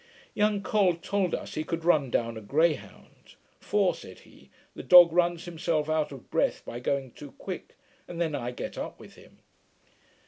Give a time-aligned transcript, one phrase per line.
[0.33, 5.13] Young Col told us he could run down a greyhound; 'for,' said he, 'the dog
[5.13, 7.75] runs himself out of breath, by going too quick,
[8.07, 9.37] and then I get up with him.'